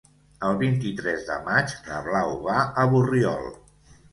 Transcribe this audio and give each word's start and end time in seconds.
El 0.45 0.55
vint-i-tres 0.61 1.27
de 1.27 1.37
maig 1.49 1.75
na 1.91 1.99
Blau 2.09 2.35
va 2.49 2.67
a 2.85 2.89
Borriol. 2.95 3.49